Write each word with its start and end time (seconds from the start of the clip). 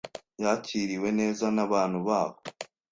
Yakiriwe 0.43 1.09
neza 1.19 1.45
n'abantu 1.55 1.97
baho. 2.07 2.37